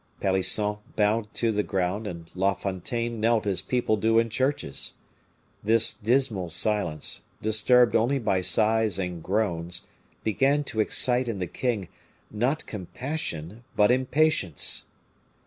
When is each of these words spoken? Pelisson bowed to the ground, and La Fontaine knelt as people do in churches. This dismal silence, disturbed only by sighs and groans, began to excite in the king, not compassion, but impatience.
Pelisson 0.19 0.77
bowed 0.95 1.31
to 1.35 1.51
the 1.51 1.61
ground, 1.61 2.07
and 2.07 2.31
La 2.33 2.55
Fontaine 2.55 3.19
knelt 3.19 3.45
as 3.45 3.61
people 3.61 3.97
do 3.97 4.17
in 4.17 4.31
churches. 4.31 4.95
This 5.63 5.93
dismal 5.93 6.49
silence, 6.49 7.21
disturbed 7.39 7.95
only 7.95 8.17
by 8.17 8.41
sighs 8.41 8.97
and 8.97 9.21
groans, 9.21 9.83
began 10.23 10.63
to 10.63 10.79
excite 10.79 11.27
in 11.27 11.37
the 11.37 11.45
king, 11.45 11.87
not 12.31 12.65
compassion, 12.65 13.63
but 13.75 13.91
impatience. 13.91 14.85